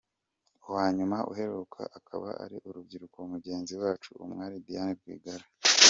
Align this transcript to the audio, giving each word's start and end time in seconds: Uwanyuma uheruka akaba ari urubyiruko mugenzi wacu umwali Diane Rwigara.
Uwanyuma 0.67 1.17
uheruka 1.31 1.81
akaba 1.97 2.29
ari 2.43 2.57
urubyiruko 2.67 3.17
mugenzi 3.31 3.73
wacu 3.81 4.09
umwali 4.23 4.55
Diane 4.67 4.93
Rwigara. 4.99 5.45